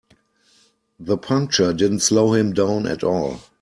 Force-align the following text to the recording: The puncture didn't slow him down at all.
The 0.99 1.15
puncture 1.15 1.73
didn't 1.73 1.99
slow 1.99 2.33
him 2.33 2.53
down 2.53 2.87
at 2.87 3.03
all. 3.03 3.39